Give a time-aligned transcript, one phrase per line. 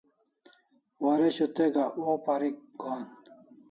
[1.03, 3.03] Waresho te gak waw parik gohan